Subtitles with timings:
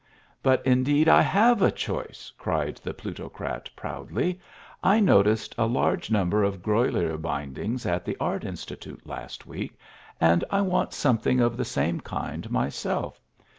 [0.41, 4.39] "But indeed I HAVE a choice," cried the plutocrat, proudly.
[4.81, 9.77] "I noticed a large number of Grolier bindings at the Art Institute last week,
[10.19, 13.21] and I want something of the same kind myself.